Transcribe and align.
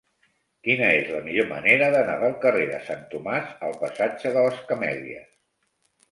Quina 0.67 0.85
és 0.99 1.09
la 1.15 1.17
millor 1.25 1.45
manera 1.49 1.89
d'anar 1.95 2.15
del 2.23 2.33
carrer 2.45 2.63
de 2.71 2.79
Sant 2.87 3.03
Tomàs 3.11 3.51
al 3.67 3.75
passatge 3.83 4.31
de 4.39 4.47
les 4.47 4.57
Camèlies? 4.71 5.29